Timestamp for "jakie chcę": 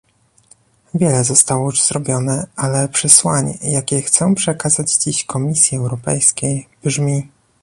3.61-4.35